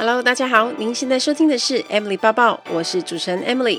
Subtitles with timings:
[0.00, 3.78] Hello，大家好，您现在收听的是 Emily 抱抱，我是主持人 Emily。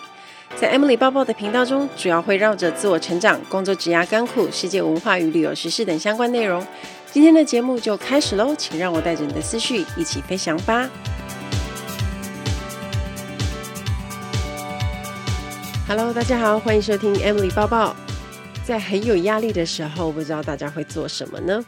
[0.55, 6.63] 在 Emily 抱抱的频道中，主要会绕着自我成长、工作、职涯、甘苦、世界文化与旅游时事等相关内容。
[7.11, 10.88] 今天的节目就开始喽，请让我带着你的思绪一起飞翔吧。
[15.88, 17.95] Hello，大家好，欢迎收听 Emily 抱抱。
[18.63, 21.65] 在很有压力的时候，不知道大家会做什么呢？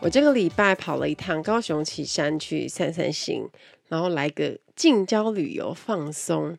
[0.00, 3.48] 我这个礼拜跑了一趟高雄旗山去散散心，
[3.88, 6.56] 然后来个近郊旅游放松。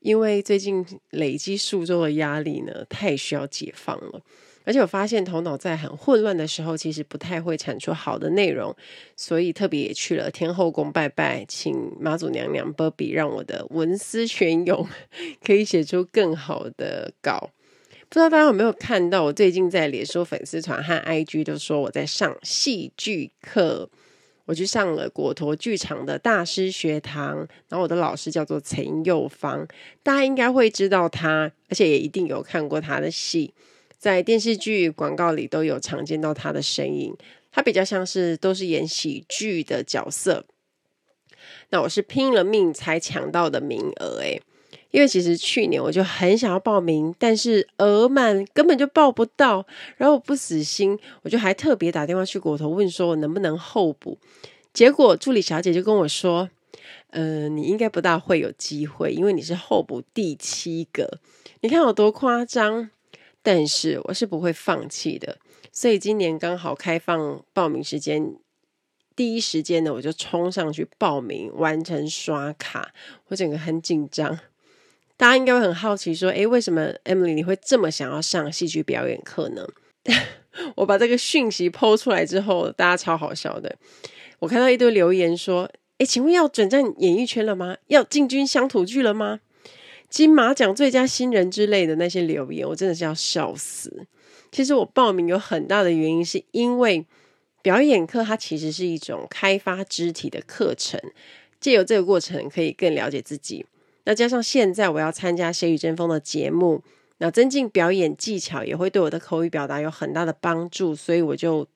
[0.00, 4.20] 因为最近累积数周的压力呢，太需要解放了。
[4.64, 8.74] 而且我发现头脑在很混乱的时候，其实不太会产出好的内容，
[9.16, 14.86] 所以特别也去了天后宫拜拜，请妈祖娘娘保庇，让我的文思泉涌，
[15.44, 17.50] 可以写出更好的稿。
[18.08, 23.90] 不知道大家有没有看到，我最近在脸书粉丝团和 IG 都说我在上戏剧课，
[24.46, 27.36] 我去上了果陀剧场的大师学堂，
[27.68, 29.68] 然后我的老师叫做陈佑芳，
[30.02, 33.52] 大家应该会知道他，而且也一定有看过他的戏，
[33.98, 37.14] 在电视剧、广告里都有常见到他的身影。
[37.50, 40.44] 他比较像是都是演喜剧的角色，
[41.70, 44.42] 那我是拼了命才抢到的名额，诶。
[44.96, 49.66] 因为其实去年我就很想要报名，但是额满根本就报不到。
[49.98, 54.16] 然后我不死心，我就还特别打电话去果陀问说，我能不能候补？
[54.72, 56.48] 结果助理小姐就跟我说
[57.12, 61.18] ：“嗯、呃，你应该不大会有机会，因为你是候补第七个。
[61.60, 62.88] 你看有多夸张？
[63.42, 65.36] 但是我是不会放弃的。
[65.70, 68.34] 所以今年刚好开放报名时间，
[69.14, 72.94] 第一时间呢，我就冲上去报名，完成刷卡。
[73.26, 74.38] 我整个很紧张。”
[75.16, 79.66] 大家应该会很好奇，说：“诶，为什么 Emily 你会这么想要上戏剧表演课呢？”
[80.76, 83.76] 我把这个讯息抛出来之后，大家超好笑的。
[84.38, 87.76] 我看到一堆留言说：“诶，请问要转战演艺圈了吗？
[87.86, 89.40] 要进军乡土剧了吗？
[90.08, 94.06] 金马奖最佳新人之类的那些留言，我真的是要笑死。
[94.52, 97.04] 其实我报名有很大的原因，是因为
[97.60, 101.00] 表演课它其实是一种开发肢体的课程，
[101.58, 103.66] 借由这个过程可以更了解自己。
[104.06, 106.82] 那加上现在我要参加《谁与争锋》的节目，
[107.18, 111.66] 那增进表演技巧也会对我的口语表达有很大的帮助，所以我就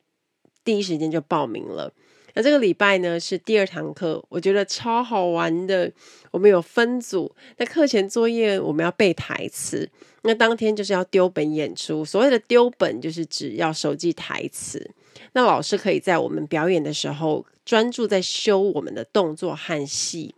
[0.65, 1.93] 第一时间就报名了。
[2.35, 5.91] 那这个礼拜呢是第二堂课，我觉得超好玩的。
[6.31, 9.91] 我们有分组，那课前作业我们要背台词，
[10.23, 12.05] 那当天就是要丢本演出。
[12.05, 14.89] 所谓的丢本，就是指要熟记台词。
[15.33, 20.37] 那老师可以在我们表演的时候专注在修我们的动作和戏。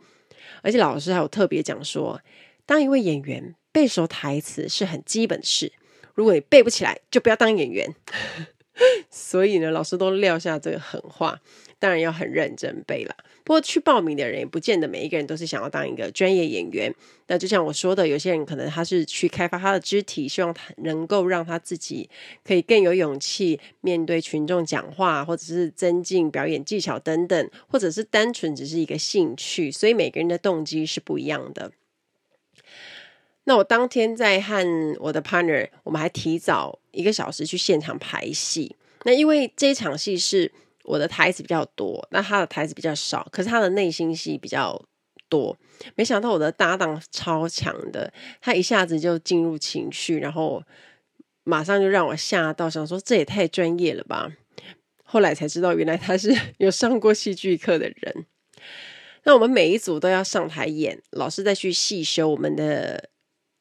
[0.63, 2.21] 而且老师还有特别讲说，
[2.65, 5.73] 当一位演员背熟台词是很基本的事，
[6.15, 7.95] 如果你背不起来，就不要当演员。
[9.11, 11.41] 所以呢，老师都撂下这个狠话，
[11.79, 13.15] 当然要很认真背啦。
[13.45, 16.95] 不过去报名的人也不见得每一个人都是想要当一个专业演员。
[17.27, 22.09] 那就像我说的，有些人可能他是去开发他的肢体，希望他能够让他自己
[22.45, 29.73] 可以更有勇气面对群众讲话，或者是增进表演技巧等等，或者是单纯只是一个兴趣。
[29.73, 31.73] 所以每个人的动机是不一样的。
[33.45, 34.65] 那我当天在和
[35.01, 38.77] 我的 partner，我们还提早一个小时去现场排戏。
[39.05, 40.51] 那因为这一场戏是
[40.85, 44.81] 我的台词比较多，那他的台词比较少，可是他的内心戏比较
[45.29, 45.57] 多。
[45.97, 50.63] 没想到我的搭档超强的，他一下子就进入情绪，然后
[51.43, 54.31] 马上就让我吓到，想说这也太专业了吧。
[55.03, 58.27] 后来才知道，原来他是 有上过戏剧课的人。
[59.25, 63.11] 那我们每一组都要上台演，老师再去细修我们的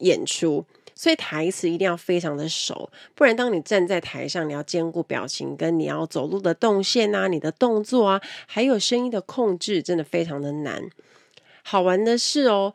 [0.01, 10.89] 演出，所以台词一定要非常的熟，不然当你站在台上，你要兼顾表情，跟你要走路的动线啊，你的动作啊，还有声音的控制，真的非常的难。
[11.63, 12.73] 好玩的是哦，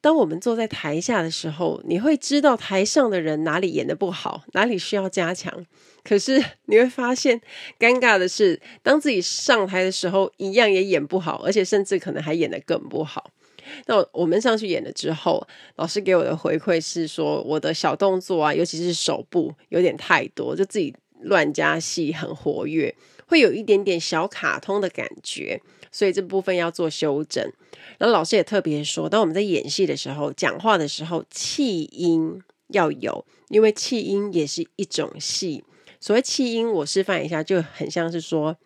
[0.00, 5.66] 当我们坐在台下的时候，你会知道台上的人哪里演的不好，哪里需要加强。
[6.04, 7.40] 可是你会发现，
[7.78, 13.30] 尴尬的是，当自己上台的时候，一样也演不好，而且甚至可能还演得更不好。
[13.86, 22.94] 那我们上去演了之后，老师给我的回馈是说，我的小动作啊，尤其是手部有点太多，就自己乱加戏，很活跃，
[23.26, 25.60] 会有一点点小卡通的感觉，
[25.90, 27.44] 所以这部分要做修正。
[27.98, 35.64] 然后老师也特别说，当我们在演戏的时候，讲话的时候气音要有，因为气音也是一种戏。
[35.98, 38.56] 所谓气音，我示范一下，就很像是说：“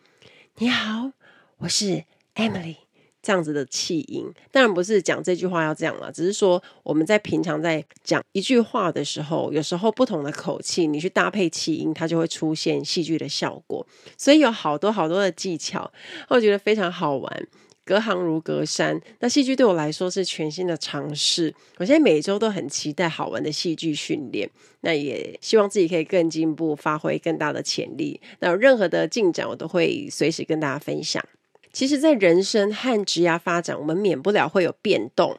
[0.58, 1.12] 你好，
[1.58, 2.04] 我是
[2.34, 2.76] Emily。”
[3.22, 13.86] 这样子的气音，当然不是讲这句话要这样了，只是说我们在平常在讲一句话的时候，有时候不同的口气，你去搭配气音，它就会出现戏剧的效果。
[14.18, 15.92] 所以有好多好多的技巧，
[16.28, 17.48] 我觉得非常好玩。
[17.84, 19.00] 隔行如隔山。
[19.18, 24.48] 那戏剧对我来说是全新的尝试，我现在每周都很期待好玩的戏剧训练。
[24.82, 28.20] 那也希望自己可以更进步，发挥更大的潜力。
[28.38, 31.24] 那有任何的进展，我都会随时跟大家分享。
[31.72, 35.38] 其实，在人生和职涯发展，我们免不了会有变动，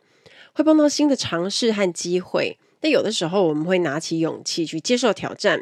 [0.53, 2.57] 会碰到新的尝试和机会。
[2.79, 5.61] 但有的时候，我们会拿起勇气去接受挑战。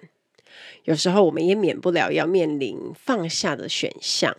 [0.86, 4.36] 有时候我们也免不了要面临放下的选项，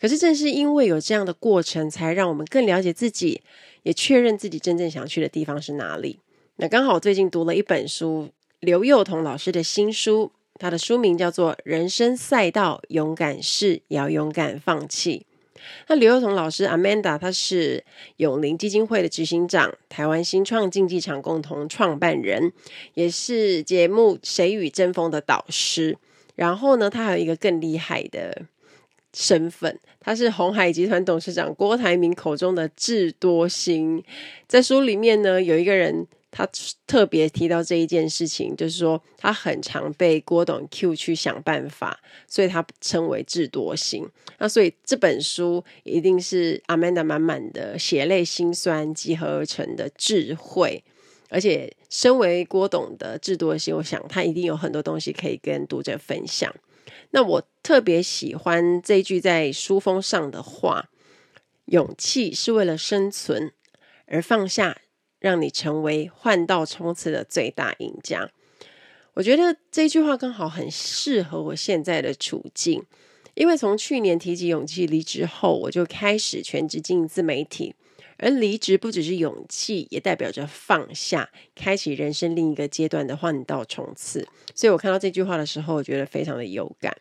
[0.00, 3.42] 可是正是因为有这样的过程，才让我们更了解自己，
[3.82, 6.18] 也确认自己真正想去的地方是哪里。
[6.56, 8.30] 那刚好最近读了一本书，
[8.60, 15.26] 刘幼彤老师的新书，他的书名叫做《人生赛道，勇敢试，也要勇敢放弃》。
[15.88, 17.84] 那刘幼彤老师 Amanda，她是
[18.16, 22.52] 永龄基金会的执行长，台湾新创竞技场共同创办人，
[22.94, 25.96] 也是节目《谁与争锋》的导师。
[26.34, 28.42] 然后呢，他还有一个更厉害的
[29.12, 34.02] 身份，他是鸿海集团董事长郭台铭口中的智多星。
[34.46, 36.06] 在书里面呢，有一个人。
[36.30, 36.46] 他
[36.86, 44.08] 特别提到这一件事情，就是说他很常被郭董 Q 去想办法，所以他称为智多星。
[44.38, 50.84] 那所以这本书一定是 Amanda 满满的血泪辛酸集合而成的智慧，
[51.30, 56.54] 而且身为郭董的智多星，我想他一定有很多东西可以跟读者分享。
[57.10, 60.90] 那我特别喜欢这句在书封上的话：
[61.64, 63.52] 勇气是为了生存，
[64.06, 64.82] 而放下。
[65.18, 68.30] 让你成为换道冲刺的最大赢家。
[69.14, 72.84] 我觉得这句话刚好很适合我现在的处境，
[73.34, 77.74] 因为从去年提起勇气离职后，我就开始全职经营自媒体。
[78.20, 84.26] 而离职不只是勇气，也代表着放下，开启人生另一个阶段的换道冲刺。
[84.56, 86.96] 所以我看到这句话的时候，我觉得非常的有感。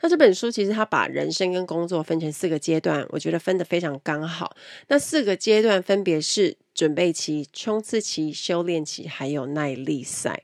[0.00, 4.56] 那这本书其实它把人生跟工作分成四个阶段，我觉得分得非常刚好。
[4.86, 10.42] 那四个阶段分别是准备期、冲刺期、修炼期，还有耐力赛。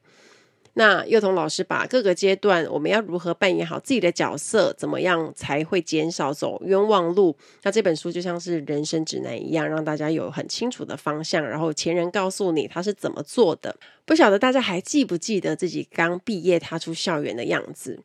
[0.74, 7.36] 那幼童老师把各个阶段我们要如何扮演好自己的角色，怎么样才会减少走冤枉路？
[7.64, 13.74] 那这本书就像是人生指南一样，让大家有很清楚的方向，然后前人告诉你他是怎么做的。
[14.04, 17.98] 不晓得大家还记不记得自己刚毕业踏出校园的样子？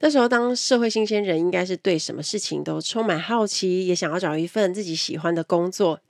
[0.00, 6.00] 那时候，当社会新鲜人，应该是对什么事情都充满好奇，也想要找一份自己喜欢的工作。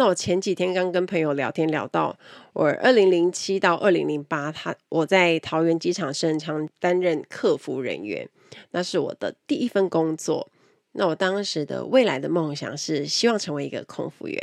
[0.00, 2.18] 那我前几天刚跟朋友聊天，聊到
[2.54, 8.26] 我二零零七到二零零八，他我在桃园机场圣昌担任客服人员，
[8.70, 10.48] 那是我的第一份工作。
[10.92, 14.42] 那我当时的未来的梦想是希望成为一个空服员，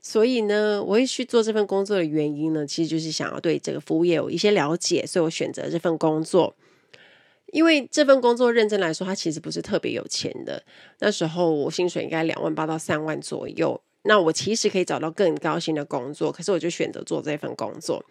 [0.00, 6.56] 所以呢，我会去做这份工作的原因呢，其实就是想要对这个服务业有一些了解，所以我选择这份工作。
[7.52, 10.60] 因为这份工作认真来说，它其实不是特别有钱的。
[10.98, 13.80] 那时候我薪水应该两万八到三万左右。
[14.02, 18.04] 那我其实可以找到更高薪的工作，可是我就选择做这份工作。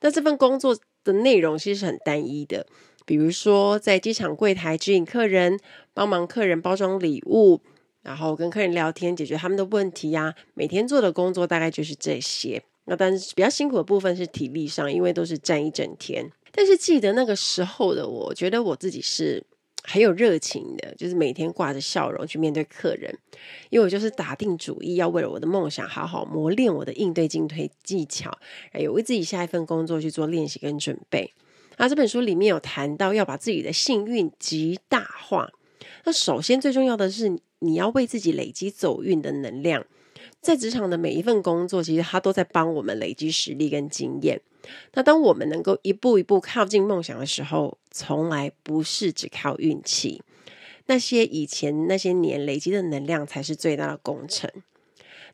[0.00, 2.66] 那这份工作的内容其实很单一的，
[3.04, 5.58] 比如说在机场柜台指引客人，
[5.92, 7.60] 帮忙客人包装礼物，
[8.02, 10.34] 然后跟客人聊天，解决他们的问题呀。
[10.54, 12.62] 每天做的工作大概就是这些。
[12.84, 16.30] 那但是比较辛苦的部分是体力上，因为都是站一整天。
[16.52, 19.44] 但是记得那个时候的我，觉得我自己是
[19.84, 23.18] 很有热情的，就是每天挂着笑容去面对客人，
[23.70, 28.36] 因为我就是打定主意要为了我的梦想好好磨练我的应对进退技巧，
[28.70, 31.32] 还有为自己下一份工作去做练习跟准备。
[31.78, 35.48] 那这本书里面有谈到要把自己的幸运极大化，
[36.04, 39.86] 那首先最重要的是你要为自己累积走运的能量。
[40.40, 44.40] 在职场的每一份工作，其实它都在帮我们累积实力跟经验。
[44.94, 50.22] 那当我们能够一步一步靠近梦想的时候，从来不是只靠运气。
[50.86, 54.50] 那些以前那些年累积的能量，才是最大的工程。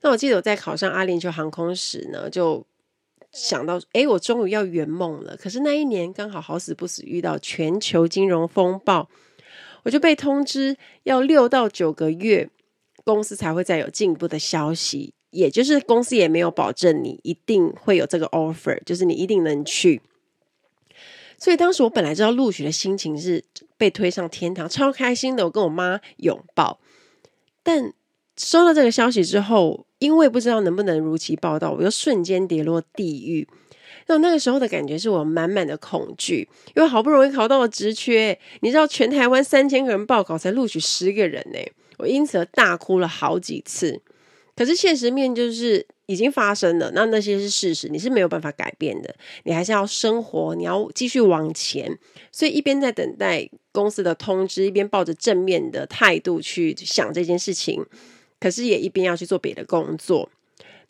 [0.03, 2.67] 那我记得我在考上阿联酋航空时呢，就
[3.33, 5.37] 想到，诶，我终于要圆梦了。
[5.37, 9.09] 可是那一年刚好好死不死遇到全球金融风暴，
[9.85, 12.51] 我就被通知要六到九个月。
[13.07, 20.01] 公司才会再有进一步的消息，也就是公司也没有保证你一定会有这个 offer，就是你一定能去。
[21.37, 23.45] 所以当时我本来知道录取的心情是
[23.77, 26.79] 被推上天堂，超开心的，我跟我妈拥抱。
[27.63, 27.93] 但
[28.37, 33.49] 收到这个消息之后，因为不知道能不能如期报到，我又瞬间跌落地狱。
[34.07, 41.59] 那那个时候的感觉是我满满的恐惧，因为好不容易考到了职缺，你知道全台湾三千个人报考才录取十个人呢。
[41.99, 44.03] 我因此而大哭了好几次，
[44.57, 51.99] 可是现实面就是已经发生了，那那些是事实，你是没有办法改变的，你还是要生活，你要继续往前。
[52.31, 57.85] 所以一边在等待公司的通知，一边抱着正面的态度去想这件事情。
[58.41, 60.29] 可是也一边要去做别的工作。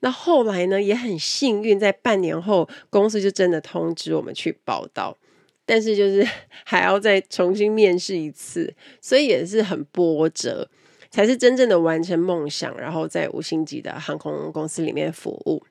[0.01, 5.17] 那后来呢，也很幸运，在半年后，公司就真的通知我们去报到，
[5.65, 6.27] 但是就是
[6.65, 10.69] 还要再重新面试一次，所以也是很波折，
[11.15, 15.65] 才是真正的完成梦想，然后在五星级的航空公司里面服务。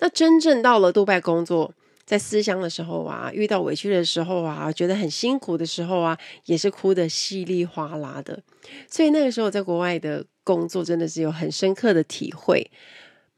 [0.00, 1.72] 那真正到了杜拜工作，
[2.04, 8.42] 在思乡的时候啊，遇到委屈的时候啊，觉得很辛苦的时候啊，也是哭得稀里哗啦的。
[8.86, 12.70] 所以那个时候在国外的工作，真的是有很深刻的体会。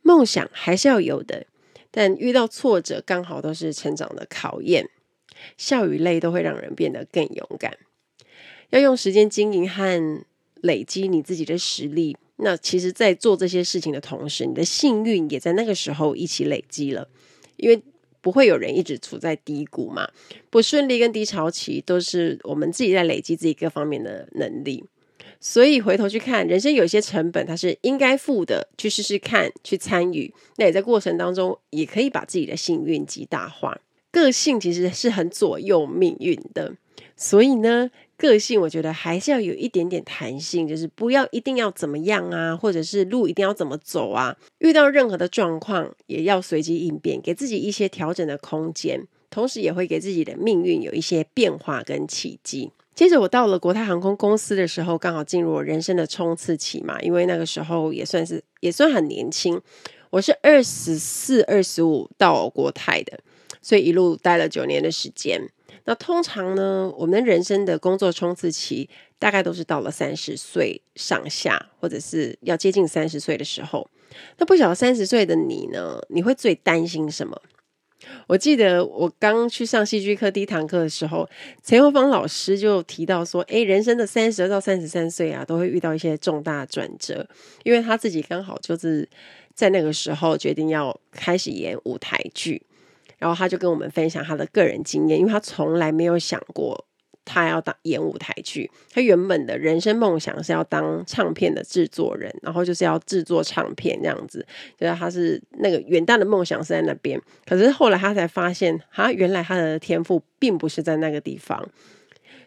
[0.02, 1.46] 梦想还是要有的，
[1.92, 4.90] 但遇到挫折刚好都是成长的考验。
[5.56, 7.78] 笑与泪都会让人变得更勇敢。
[8.70, 10.25] 要用时间经营和
[10.64, 12.16] 累积你自己的实力。
[12.37, 17.09] 那其实，在做这些事情的同时，你的幸运也在那个时候一起累积了。
[17.56, 17.80] 因为
[18.21, 20.09] 不会有人一直处在低谷嘛，
[20.50, 24.85] 不顺利跟低潮期都是我们自己在累积自己各方面的能力。
[25.40, 30.33] 所以回头去看，人生有些成本，它是应该付的，去试试看，去参与。
[30.56, 33.78] 那也在过程当中，也可以把自己的幸运极大化。
[34.11, 36.75] 个性其实是很左右命运的，
[37.16, 44.37] 所以呢，个性我觉得还是要有一点点弹性，就是不要一定要怎么样啊，或者是路一定要怎么走啊。
[44.59, 52.71] 遇到任何的状况，也要随机应变，给自己一些调整的空间，同时也会给自己的命运有一些变化跟契机。
[52.94, 59.61] 接着我到了国泰航空公司的时候，刚好进入我人生的冲刺期嘛，因为那个时候也算是也算很年轻，
[60.11, 63.18] 我是二十四、二十五到国泰的，
[63.61, 65.50] 所以一路待了九年的时间。
[65.85, 68.88] 那通常呢，我们人生的工作冲刺期
[69.19, 73.88] 大概都是到了三十岁上下，或者是要接近三十岁的时候。
[74.38, 77.41] 那不晓得三十岁的你呢，你会最担心什么？
[78.26, 81.29] 我记得我刚去上戏剧课第一堂课的时候，
[81.62, 87.26] 陈又芳老师就提到说：“诶，人生的三十到三十三岁啊，都会遇到一些重大转折，
[87.62, 89.09] 因为他自己刚好就是
[89.55, 92.61] 在那个时候决定要开始演舞台剧，
[93.25, 96.85] 然后他就跟我们分享他的个人经验，因为他从来没有想过。”
[97.26, 104.47] 他要当演舞台剧，他原本的人生梦想是要当唱片的制作人，然后就是要制作唱片这样子，
[104.78, 107.19] 就是他是那个远大的梦想是在那边。
[107.47, 111.66] 可是后来他才发现，他，原来他的天赋并不是在那个地方，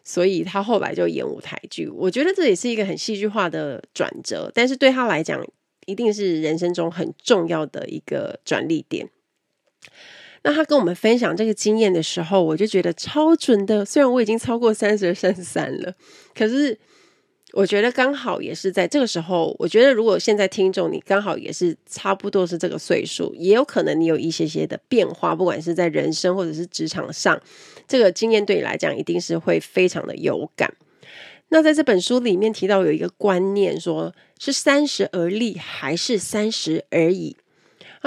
[0.03, 1.89] 所以他后来就演舞台剧。
[1.89, 5.43] 我觉得这也是一个很戏剧化的转折，但是对他来讲，
[5.87, 9.09] 一定是人生中很重要的一个转捩点。
[10.43, 13.83] 那他跟我们分享这个经验的时候，我就觉得超准的。
[13.83, 15.93] 虽然我已经超过三十、三十三了，
[16.35, 16.77] 可是
[17.53, 19.55] 我觉得刚好也是在这个时候。
[19.57, 27.41] 我觉得如果现在听众你刚好也是差不多是这个岁数，也有可能你有一些些的变化，不管是在人生或者是职场上，
[27.87, 30.73] 这个经验对你来讲一定是会非常的有感。
[31.49, 37.37] 那在这本书里面提到有一个观念，说是三十而立，还是三十而已？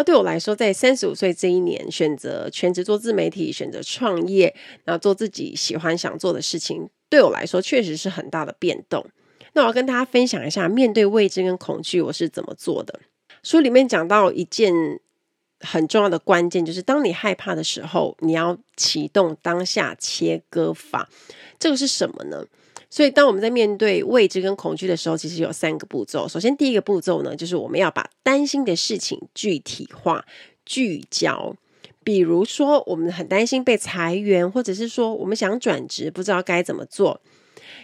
[0.00, 9.04] 那对我来说，在三十五岁这一年，选择全职做自媒体，选择创业，然后做自己喜欢想做的事情，对我来说确实是很大的变动。
[9.52, 12.98] 那我要跟大家分享一下，面对未知跟恐惧，我是怎么做的。
[13.42, 14.72] 书里面讲到一件
[15.60, 21.10] 很重要的关键，就是当你害怕的时候，你要启动当下切割法。
[21.58, 22.46] 这个是什么呢？
[22.90, 26.26] 所以，当我们在面对未知跟恐惧的时候，其实有三个步骤。
[26.26, 30.26] 首先，第一个步骤呢，就是我们要把担心的事情具体化、
[30.66, 31.54] 聚焦。
[32.02, 37.20] 比如说，我们很担心被裁员，或者是说我们想转职，不知道该怎么做。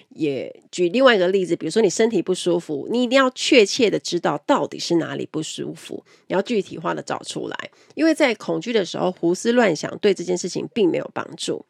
[0.08, 7.70] 也举另外一个例子，比如说你身体不舒服，你一定要确切的知道到底是哪里不舒服，你要具体化的找出来。
[7.94, 11.64] 因为在恐惧的时候胡思乱想，对这件事情并没有帮助。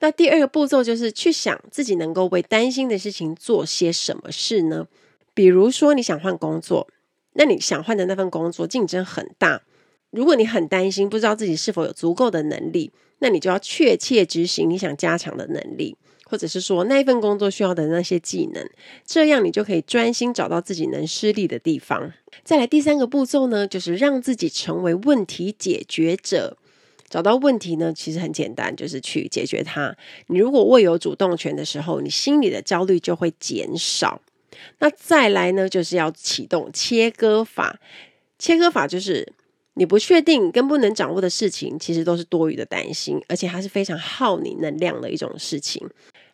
[0.00, 4.86] 那第二个步骤就是去想自己能够为担心的事情做些什么事呢？
[5.34, 6.88] 比如说你想换工作，
[7.34, 9.62] 那你想换的那份工作竞争很大，
[10.10, 18.68] 如果你很担心不知道自己是否有足够的能力，那你就要确切执行你想加强的能力，或者是说那一份工作需要的那些技能，
[19.04, 22.12] 这样你就可以专心找到自己能施力的地方。
[22.44, 26.56] 再来第三个步骤呢，就是让自己成为问题解决者。
[27.08, 29.96] 找到问题呢，其实很简单，就是去解决它。
[30.26, 34.20] 你如果握有主动权的时候，你心里的焦虑就会减少。
[34.80, 37.80] 那再来呢，就是要启动切割法。
[38.38, 39.32] 切割法就是
[39.74, 45.88] 你不确定跟不能掌握的事情，其实都是多余的担心，而且它是非常耗你能量的一种事情。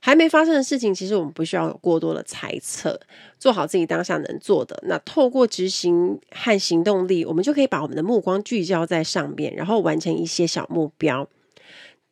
[0.07, 3.01] 还没发生的事情，其实我们不需要有过多的猜测，
[3.39, 4.79] 做好自己当下能做的。
[4.87, 11.27] 那透过执行和行动力，我们就可以把我们的目光聚焦在上面，然后完成一些小目标。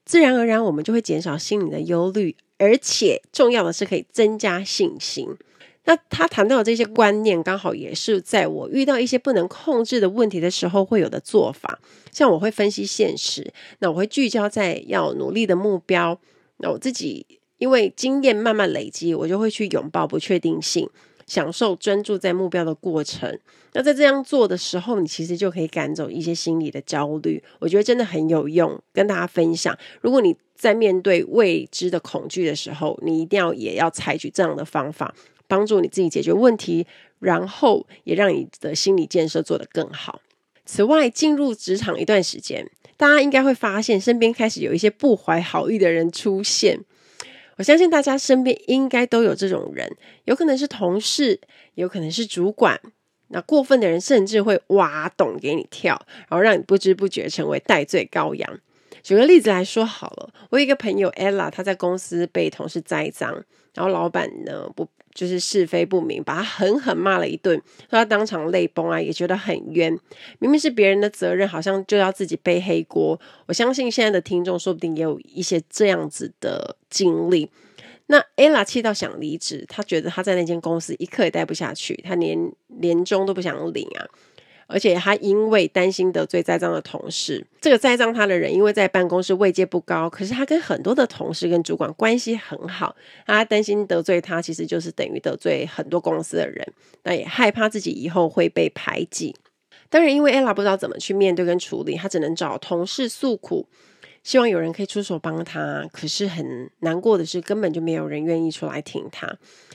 [0.07, 5.29] 自然而然，我们就会减少心里的忧虑，而且重要的是可以增加信心。
[5.85, 11.79] 那他谈到的这些观念，刚好也是在我遇到一些不能控制的问题的时候会有的做法。
[12.11, 16.19] 像我会分析现实，那我会聚焦在要努力的目标。
[16.57, 17.27] 那我自己
[17.63, 20.91] 因为经验慢慢累积，我就会去拥抱不确定性，
[21.29, 23.39] 享受专注在目标的过程。
[23.75, 27.41] 那在这样做的时候，你其实就可以赶走一些心理的焦虑。
[27.61, 29.79] 我觉得真的很有用，跟大家分享。
[30.01, 35.15] 如果你在面对未知的恐惧的时候，你一定要也要采取这样的方法。
[35.47, 36.85] 帮助你自己解决问题，
[37.21, 40.21] 然后也让你的心理建设做得更好。
[40.67, 46.81] 此外，进入职场一段时间，大家应该会发现身边开始有一些不怀好意的人出现。
[47.63, 49.89] 我相信大家身边应该都有这种人，
[50.25, 51.41] 有可能是同事，
[51.75, 52.81] 有可能是主管。
[53.29, 55.95] 那过分的人甚至会挖洞给你跳，
[56.29, 58.59] 然后让你不知不觉成为代罪羔羊。
[59.05, 63.31] 举个例子来说好了，我有一个朋友 Ella，她在公司被同事栽赃，
[63.75, 64.89] 然后老板呢不。
[65.15, 67.57] 就是是非不明，把他狠狠骂了一顿，
[67.91, 69.97] 说他当场泪崩啊，也觉得很冤。
[70.39, 73.21] 明明是别人的责任，好像就要自己背黑锅。
[73.47, 77.51] 我相信现在的听众说不定也有一些这样子的经历。
[78.07, 84.05] 那 Ella 气到想离职，他觉得他在那间公司一刻也待不下去，他连年终都不想领啊。
[84.73, 96.67] 而且他因为担心得罪栽赃的同事，这个栽赃他的人，因为在办公室位阶不高，可是他跟很多的同事跟主管关系很好，他担心得罪他，其实就是等于得罪很多公司的人，
[97.03, 99.37] 那也害怕自己以后会被排挤。
[99.91, 103.69] 当然，因为 Ella 不知道怎么去面对跟处理，他只能找同事诉苦，
[104.23, 105.87] 希望有人可以出手帮他。
[105.93, 109.27] 可是很难过的是，根本就没有人愿意出来挺他，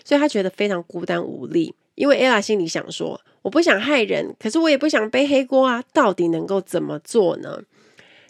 [0.03, 1.75] 所以他觉得非常孤单无力。
[1.97, 7.63] 因为 Ella 心里想说，我不想害人，可是我也不想背黑锅啊，到底能够怎么做呢？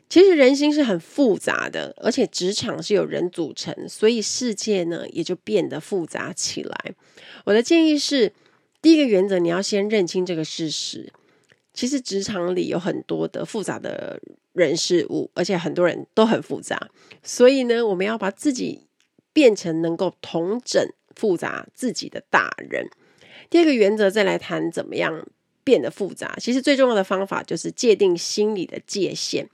[0.07, 6.93] 其实人心是很复杂的，而且职场是由人组成，所以世界呢也就变得复杂起来。
[7.43, 8.31] 我的建议是，
[8.81, 11.11] 第一个原则，你要先认清这个事实。
[11.73, 14.21] 其实职场里有很多的复杂的
[14.53, 16.89] 人事物，而且很多人都很复杂，
[17.21, 18.87] 所以呢，我们要把自己
[19.33, 20.81] 变成能够同整
[21.15, 22.89] 复杂自己的大人。
[23.49, 25.25] 第二个原则，再来谈怎么样
[25.63, 26.35] 变得复杂。
[26.39, 29.49] 其实最重要的方法就是界定心理的界限。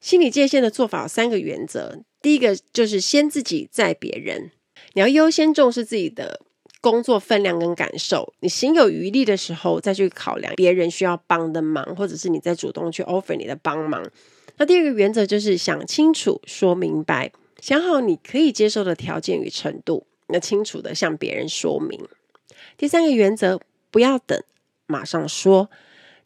[0.00, 1.98] 心理界限的做法有三个原则。
[2.22, 4.50] 第一个就是先自己再别人，
[4.94, 6.40] 你要优先重视自己的
[6.80, 8.32] 工作分量跟感受。
[8.40, 14.10] 你心有余力的时候，再去考量别人需要帮的忙，或者是你再主动去 offer 你的帮忙。
[14.58, 21.98] 那第二个原则就是想清楚、说明白，想好你可以接受的条件与程度，那清楚的向别人说明。
[22.80, 24.42] 第三个原则，不要等，
[24.86, 25.68] 马上说。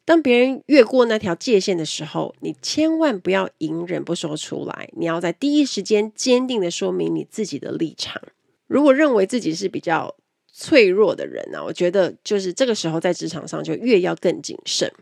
[0.05, 8.23] 当别人越过那条界限的时候，你千万不要隐忍不说出来，你要在第一时间坚定的说明你自己的立场。
[8.69, 10.15] 如果认为自己是比较
[10.53, 14.93] 脆弱的人呢、啊，我觉得就是这个时候在职场上就越要更谨慎。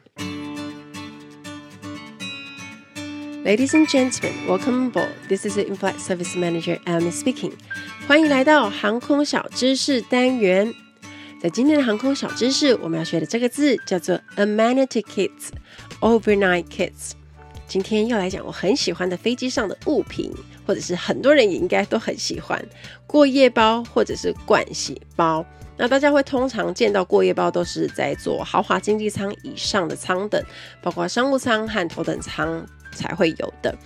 [3.45, 5.11] Ladies and gentlemen, welcome aboard.
[5.29, 7.53] This is the in-flight service manager, Amy speaking.
[8.09, 10.73] 欢迎来到航空小知识单元。
[11.43, 17.15] 在今天的航空小知识，我们要学的这个字叫做 amenity kits，overnight kits。
[17.67, 20.33] 今天又来讲我很喜欢的飞机上的物品，
[20.65, 22.65] 或者是很多人也应该都很喜欢
[23.09, 25.45] 过夜包或者是盥洗包。
[25.77, 30.41] 那大家会通常见到过夜包都是在坐豪华经济舱以上的舱等，
[30.81, 33.77] 包括商务舱和头等舱才会有的。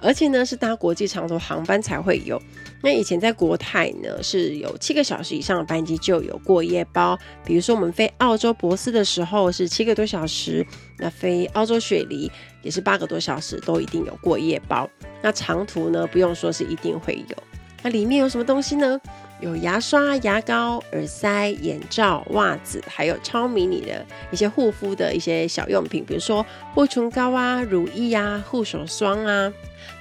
[0.00, 2.40] 而且呢，是搭国际长途航班才会有。
[2.82, 7.18] 那以前在国泰呢，是有七个小时以上的班机就有过夜包。
[7.44, 10.66] 比如说我们飞澳洲博斯的时候是七个多小时，
[10.98, 12.30] 那飞澳洲雪梨
[12.62, 14.88] 也是八个多小时，都一定有过夜包。
[15.22, 17.36] 那长途呢，不用说是一定会有。
[17.84, 19.00] 那里面有什么东西呢？
[19.40, 29.52] 有牙刷、牙膏、耳塞、眼罩、袜子，还有超迷你的一些护肤的一些小用品，比如说护唇膏啊、乳液啊、护手霜啊。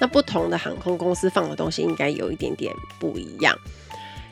[0.01, 3.55] 那不同的航空公司放的东西应该有一点点不一样。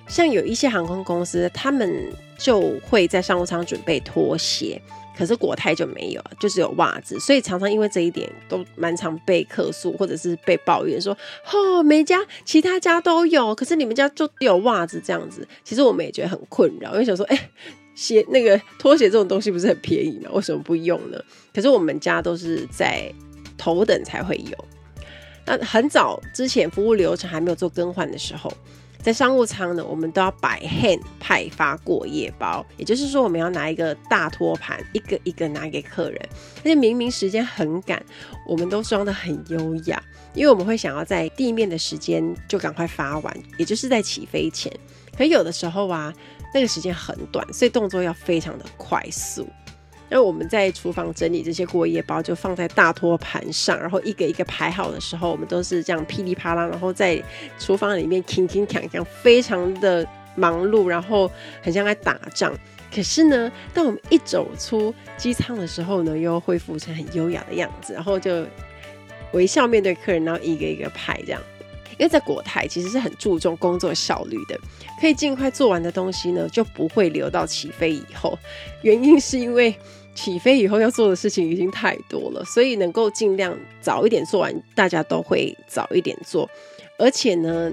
[0.08, 4.82] 像有一些航空公司，他们就会在商务舱准备拖鞋。
[5.16, 11.12] 可是国泰就没有，就只有袜子，所以常常因为这一点都蛮常被客诉，或者是被抱怨说，
[11.52, 15.46] 哦，每家其他家都有，可是你们家就有袜子这样子。
[15.62, 17.50] 其实我们也觉得很困扰，因为想说，哎、
[17.94, 20.32] 鞋那个拖鞋这种东西不是很便宜吗？
[20.32, 21.22] 为什么不用呢？
[21.54, 23.14] 可是我们家都是在
[23.58, 24.66] 头等才会有。
[25.50, 28.54] 那很早之前服务流程还没有做更换的时候。
[29.02, 36.20] 在商务舱呢，我们都要摆 hand 派发过夜包，也就是说，我们要拿一个大托盘，一个一个拿给客人。
[36.58, 38.06] 而且明明时间很赶，
[38.46, 44.70] 我们都装得很优雅，因为我们会想要在地面的时间就赶快发完，也就是在起飞前。
[45.18, 46.14] 可有的时候啊，
[46.54, 49.48] 那个时间很短，所以动作要非常的快速。
[50.10, 57.22] 那我们在厨房整理这些过夜包，就放在大托盘上，然后一个一个排好的时候，我们都是这样噼里啪啦，然后在
[57.60, 62.54] 厨房里面铿铿锵锵，非常的忙碌，然后很像在打仗。
[62.94, 68.44] 可是呢，当我们一走出机舱的时候呢，又恢复成很优雅的样子，然后就
[69.34, 71.40] 微笑面对客人，然后一个一个排这样。
[72.00, 74.58] 因为在国泰其实是很注重工作效率的，
[75.02, 78.40] 可以尽快做完的东西呢，就不会留到起飞以后。
[78.84, 79.76] 原因是因为
[80.22, 86.50] 起飞以后要做的事情已经太多了，所以能够尽量早一点做完，大家都会早一点做。
[86.98, 87.72] 而且呢，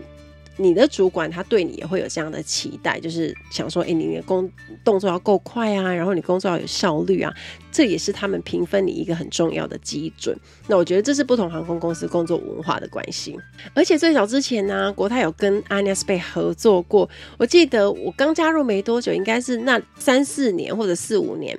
[0.56, 4.48] 你的主管他对你也会有这样的期待，就是想说，哎，你的工
[4.84, 7.34] 动作要够快啊，然后你工作要有效率啊，
[7.72, 10.38] 这也是他们评分你一个很重要的基准。
[10.68, 13.36] 那我觉得这是不同航空公司工作文化的关系。
[13.74, 21.58] 而且最早之前呢，国泰有跟 Anasbe 合作过，我记得我刚加入没多久，应该是那三四年或者四五年，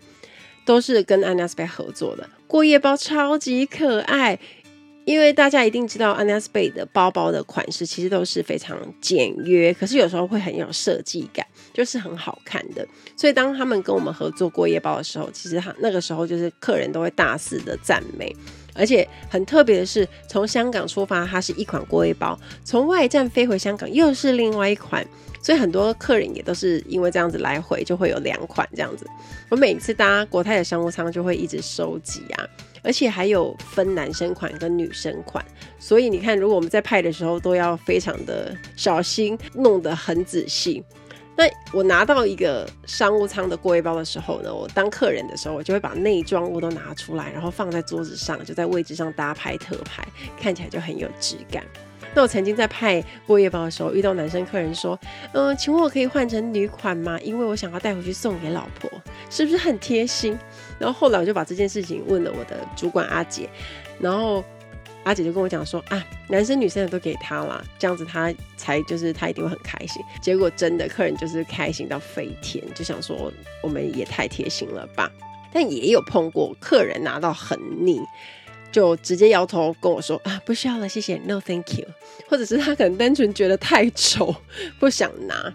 [0.67, 2.29] 都是跟 Anaspa 合作的。
[2.45, 4.37] 过夜包超级可爱。
[5.05, 12.85] 因为大家一定知道 Anaspa 的包包的款式其实都是非常简约，可是有时候会很有设计感，就是很好看的。
[13.15, 18.35] 所以当他们跟我们合作过夜包的时候，其实他那个时候就是客人都会大肆的赞美。
[18.75, 25.07] 而且很特别的是，从香港出发，它是一款过夜包；从外站飞回香港，又是另外一款。
[25.47, 29.07] 所以很多客人也都是因为这样子来回，就会有两款这样子。
[29.47, 32.45] 我每次搭国泰的商务舱，就会一直收集啊。
[32.83, 35.41] 而且还有分男生款跟女生款，
[35.79, 40.83] 所以你看，如果我们在派的时候都要非常的小心，弄得很仔细。
[41.37, 50.05] 那我拿到一个商务舱的过夜包的时候呢，我当客人的时候，我就会把内装物都拿出来，然后放在桌子上，就在位置上搭拍特拍，
[50.37, 51.63] 看起来就很有质感。
[52.13, 54.99] 那我曾经在派过夜包的时候，遇到男生客人说
[55.33, 57.19] ：“嗯、请问我可以换成女款吗？
[57.21, 58.89] 因为我想要带回去送给老婆，
[59.29, 60.37] 是不是很贴心？”
[60.79, 63.49] 然后后来我就把这件事情问了我的主管阿姐，
[63.99, 64.43] 然后
[65.03, 75.11] 阿姐就跟我讲说：“啊，男生女生的都给他了，这样子他才就是他一定会很开心。”结果真的客人就是开心到飞天，就想说我们也太贴心了吧。
[75.53, 77.99] 但也有碰过客人拿到很腻。
[78.71, 81.85] 就直接摇头跟我说啊，不需要了，谢谢，No thank you。
[82.27, 84.35] 或者是他可能单纯觉得太丑，
[84.79, 85.53] 不想拿。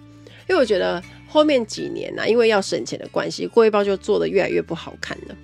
[0.48, 5.37] 因为我觉得后面几年呢、啊，因为要省钱的关系，过夜包就做的越来越不好看了。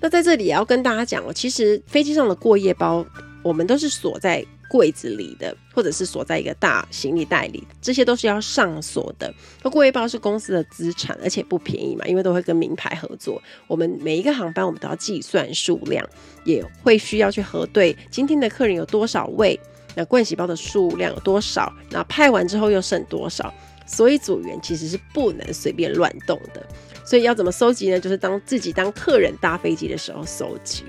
[0.00, 3.04] 那在这里也要跟大家讲哦，其实飞机上的过夜包，
[3.42, 4.44] 我们都是锁在。
[4.68, 9.32] 柜子里的，或者是锁在一个大行李袋里，这些都是要上锁的。
[9.62, 13.42] 那过夜包是公司的资产，而且不便宜嘛，因为都会跟名牌合作。
[13.66, 16.06] 我们每一个航班，我们都要计算数量，
[16.44, 19.58] 也会需要去核对今天的客人有多少位，
[19.94, 23.52] 那盥洗包的数量有多少，那派完之后又剩多少。
[23.86, 26.62] 所以组员其实是不能随便乱动的。
[27.06, 27.98] 所以要怎么收集呢？
[27.98, 30.84] 就是当自己当客人搭飞机的时候收集。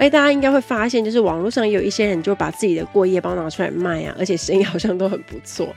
[0.00, 5.76] 哎，大家应该会发现，就是网络上也有一些人就把自己的过夜包拿出来卖啊，而且生意 好像都很不错。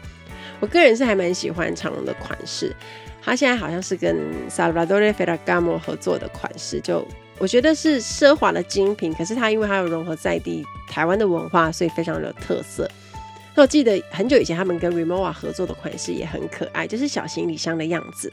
[0.61, 2.73] 我个人是还蛮喜欢长荣的款式，
[3.21, 4.17] 它现在好像是跟
[4.49, 7.05] Salvador Ferragamo 合作的款式，就
[7.37, 9.13] 我觉得是奢华的精品。
[9.13, 12.89] 可是它因为它有融合在地台湾的文化，所以非常有特色。
[13.55, 18.31] 那我记得很久以前他们跟 Rimowa 合作的款式也很可爱，就是小行李箱的样子。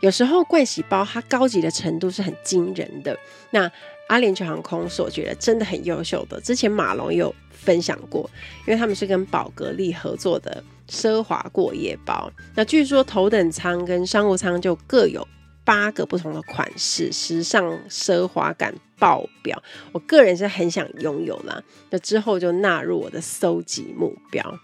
[0.00, 3.18] 有时候盥洗包它高级的程度是很惊人的。
[3.50, 3.70] 那
[4.08, 8.30] 阿联酋航空是我觉得真的很优秀的，之前马龙有分享过，
[8.66, 12.30] 因为他们是跟宝格丽合作的奢华过夜包。
[12.54, 15.26] 那据说头等舱跟商务舱就各有
[15.64, 19.60] 八个不同的款式，时尚奢华感爆表。
[19.90, 24.58] 我个人是很想拥有啦，那之后就纳入我的搜集目标。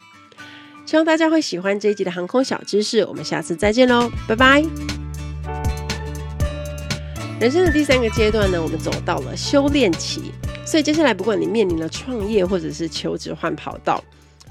[0.87, 5.82] 希望大家会喜欢这一集的航空小知识，我们下次再见喽，拜拜。
[7.43, 10.31] 人生的第三个阶段呢，我们走到了修炼期，
[10.65, 14.01] 所以接下来不管你面临了创业或者是求职换跑道，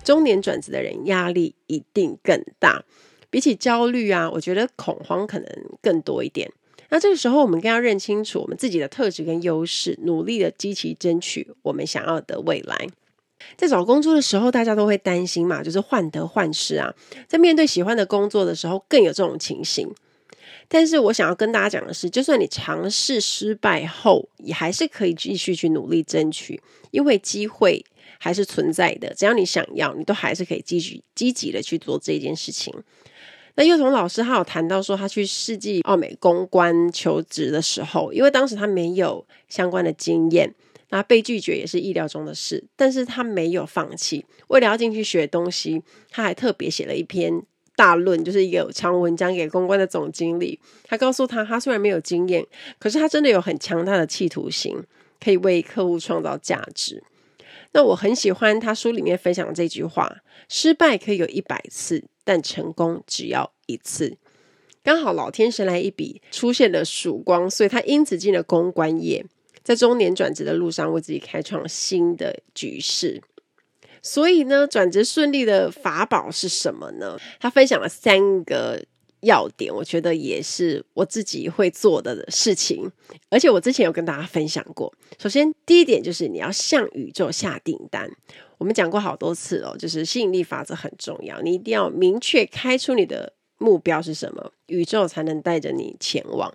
[0.04, 2.84] 中年转职的人压力一定更大。
[3.30, 5.48] 比起焦虑啊，我觉得恐慌可能
[5.82, 6.52] 更多一点。
[6.90, 12.90] 那这个时候，我们更要认清楚我们自己的特质跟优势，努力的积极争取我们想要的未来。
[13.56, 16.94] 在找工作的时候，大家都会担心嘛，就是患得患失啊。
[17.30, 19.90] 在面对喜欢的工作的时候，更有这种情形。
[20.74, 27.84] 但是我想要跟大家讲的是，就算你尝试失败后，也还是可以继续去努力争取，因为机会
[28.18, 29.14] 还是存在的。
[29.14, 32.74] 只要你想要，你都还是可以继续积极的去做这件事情。
[33.56, 40.56] 那幼童老师他有谈到说，他去世纪奥美公关求职的时候，因为当时他没有相关的经验，
[40.88, 42.64] 那被拒绝也是意料中的事。
[42.78, 47.44] 但是他没有放弃，为了要进去学东西，他还特别写了一篇
[47.76, 50.60] 大论，就是一个长文章给公关的总经理。
[50.84, 52.46] 他告诉他，他虽然没有经验，
[52.80, 54.84] 可是他真的有很强大的企图心，
[55.20, 57.04] 可以为客户创造价值。
[57.74, 60.18] 那我很喜欢他书里面分享的这句话：
[60.50, 64.18] 失败可以有一百次，但成功只要一次。
[64.84, 69.26] 刚好老天神来一笔，出现了曙光，所以他因此进了公关业，
[69.64, 73.22] 在中年转职的路上为自己开创新的局势。
[74.02, 77.18] 所以呢，转职顺利的法宝是什么呢？
[77.40, 78.84] 他分享了三个
[79.22, 82.92] 要点，我觉得也是我自己会做的事情，
[83.30, 84.92] 而且我之前有跟大家分享过。
[85.20, 88.10] 首先，第一点就是你要向宇宙下订单。
[88.58, 96.52] 我们讲过好多次哦，就是吸引力法则很重要，你一定要明确开出你的目标是什么，宇宙才能带着你前往。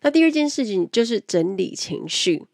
[0.00, 2.44] 那第二件事情就是整理情绪。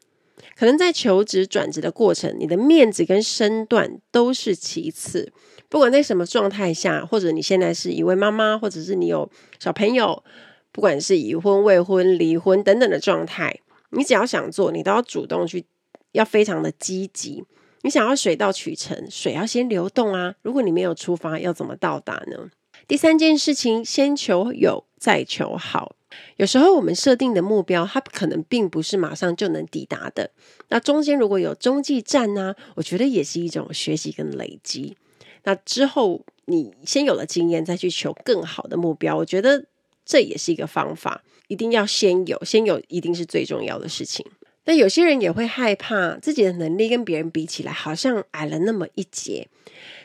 [0.57, 5.33] 可能在求职转职的过程，你的面子跟身段都是其次。
[5.69, 10.23] 不管在什么状态下，或者你现在是一位妈妈，或者是你有小朋友，
[10.71, 13.59] 不管是已婚、未婚、离婚等等的状态，
[13.91, 15.65] 你只要想做，你都要主动去，
[16.13, 17.45] 要非常的积极。
[17.83, 20.35] 你想要水到渠成，水要先流动啊。
[20.43, 22.51] 如果你没有出发，要怎么到达呢？
[22.87, 25.97] 第三件事情，先求有，再求好。
[26.37, 30.31] 有时候我们设定的目标，它可能并不是马上就能抵达的。
[30.69, 34.97] 那中间如果有中继站呢，我觉得也是一种学习跟累积。
[35.45, 39.67] 那之后你先有了经验，再去求更好的目标，我觉得
[40.05, 41.23] 这也是一个方法。
[41.49, 44.25] 一定要先有，先有一定是最重要的事情。
[44.67, 49.47] 那有些人也会害怕自己的能力跟别人比起来，好像矮了那么一截。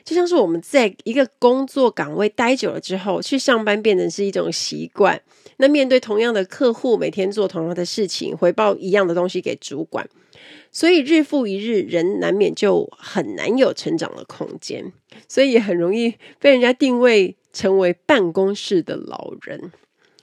[0.03, 5.21] 就像是我们在一个工作岗位待久了之后，去上班变成是一种习惯。
[5.57, 10.07] 那面对同样的客户，每天做同样的事情，回报一样的东西给主管，
[10.71, 14.91] 所以日复一日，人难免就很难有成长的空间，
[15.27, 19.71] 所以也很容易被人家定位成为办公室的老人。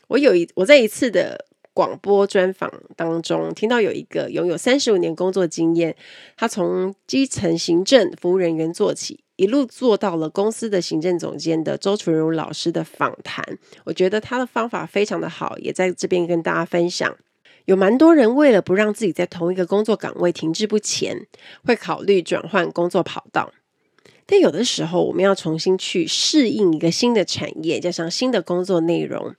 [0.08, 1.46] 我有一我在一次的
[1.76, 5.94] 广播专访当中，听到有一个拥有三十五年工作经验，
[6.34, 9.20] 他从基层行政服务人员做起。
[9.36, 17.14] 一路做到了公司的行政总监的周纯如老师的访谈，我觉得他的方法非常的好，也在这边跟大家分享。
[17.66, 21.26] 有蛮多人为了不让自己在同一个工作岗位停滞不前，
[21.66, 23.52] 会考虑转换工作跑道。
[24.24, 29.34] 但有的时候，我们要重新去适应一个新的产业，加上新的工作内容，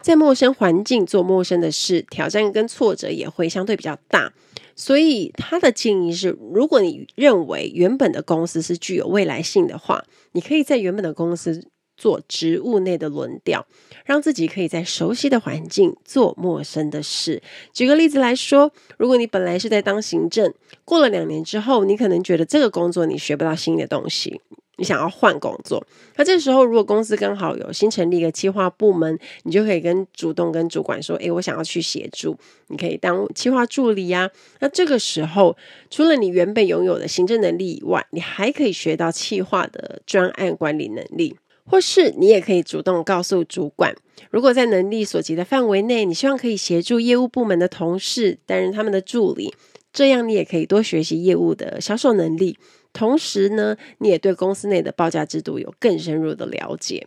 [0.00, 4.32] 在陌生环境做陌生的事，挑战跟挫折也会相对比较大。
[4.76, 13.66] 所以他的建议是，如果你认为原本的公司是具有未来性的话，你可以在原本的公司做职务内的轮调，
[14.04, 17.42] 让自己可以在熟悉的环境做陌生的事。
[17.72, 20.54] 举个例子来说，如果你本来是在当行政，
[20.84, 24.40] 过了两年之后，你可能觉得这个工作你学不到新的东西。
[24.78, 25.84] 你想要换工作，
[26.16, 32.38] 那这时候如果公司刚好有新成立一个企划部门，你就可以跟主动跟主管说：“诶，我想要去协助，
[32.68, 35.56] 你可以当企划助理呀。”那这个时候，
[35.90, 41.36] 除了你原本拥有的行政能力以外，你还可以学到企划的专案管理能力，
[41.66, 43.96] 或是你也可以主动告诉主管，
[44.30, 49.52] 如果在能力所及的范围内，你希望可以协助业务部门的同事担任他们的助理，
[49.92, 52.56] 这样你也可以多学习业务的销售能力。
[52.92, 57.06] 同时呢，你也对公司内的报价制度有更深入的了解，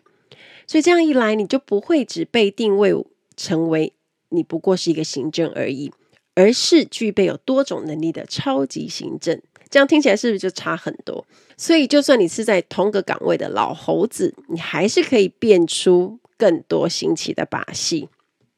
[0.67, 2.93] 所以这样一来，你就不会只被定位
[3.35, 3.93] 成为
[4.29, 5.91] 你不过是一个行政而已，
[6.35, 9.41] 而是具备有多种能力的超级行政。
[9.69, 11.25] 这样听起来是不是就差很多？
[11.57, 18.09] 所以，就算你是在同个岗位的老猴子，你还是可以变出更多新奇的把戏。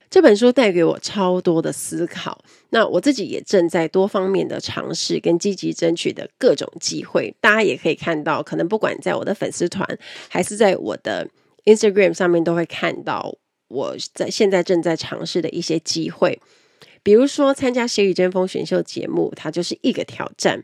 [0.10, 7.32] 这本书带给我超多的思考，那我自己也正在多方面的尝试跟积极争取的各种机会。
[7.40, 9.88] 大家也可以看到，可能不管在我的粉丝团
[10.28, 11.30] 还是在我的
[11.66, 16.40] Instagram 上面，都会看到我在现在正在尝试的一些机会。
[17.04, 20.64] 比如说参加《谁与争锋》选秀节目，它就是一个挑战。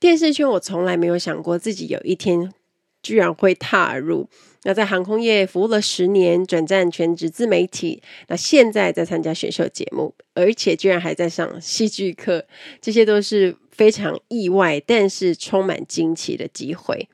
[0.00, 2.50] 电视圈，我从来没有想过自己有一天
[3.02, 4.28] 居然会踏入。
[4.64, 8.00] 那在航空业服务了十年，转战全职自媒体。
[8.28, 12.46] 那现在在参加选秀节目，而且居然还在上戏剧课，
[12.80, 17.08] 这些都是非常意外，但是充满惊奇的机会。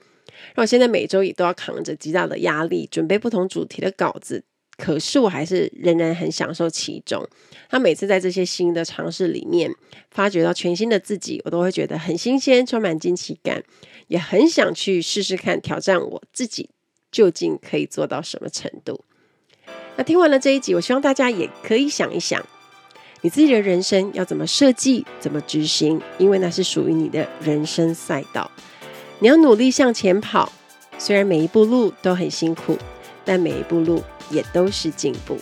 [0.57, 4.44] 那我现在每周也都要扛着极大的压力，准备不同主题的稿子。
[4.79, 7.29] 可是我还是仍然很享受其中。
[7.71, 9.71] 那每次在这些新的尝试里面，
[10.11, 13.62] 发掘到全新的自己，我都会觉得很新鲜，充满惊奇感，
[14.07, 16.71] 也很想去试试看，挑战我自己。
[17.11, 19.03] 究竟可以做到什么程度？
[19.97, 22.45] 那听完了这一集，我希望大家也可以想一想，
[23.23, 28.51] 你自己的人生要怎么设计、怎么执行，因为那是属于你的人生赛道。
[29.21, 30.53] 你要努力向前跑，
[30.99, 32.77] 虽然每一步路都很辛苦，
[33.25, 35.38] 但每一步路也都是进步。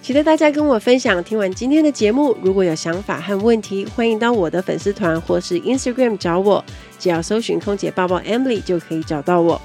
[0.00, 1.22] 期待大家跟我分享。
[1.22, 6.64] 听完今天的节目，如果有想法和问题，欢迎到我的粉丝团或是 Instagram 找我，
[6.98, 9.60] 只要搜寻“空姐抱抱 Emily” 就可以找到我。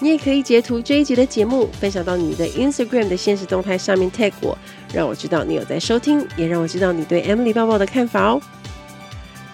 [0.00, 4.58] 你也可以截图这一集的节目，分享到你的 Instagram 的限时动态上面 tag 我，
[4.92, 8.42] 让我知道你有在收听，也让我知道你对 Emily 抱抱的看法哦。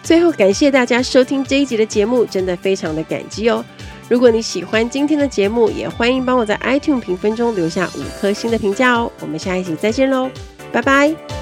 [0.03, 3.65] 最后，感谢大家收听这一集的节目，真的非常的感激哦。
[4.13, 9.11] 如果你喜欢今天的节目，也欢迎帮我在 iTunes 评分中留下五颗星的评价哦。
[9.21, 10.29] 我们下一期再见喽，
[10.71, 11.42] 拜拜。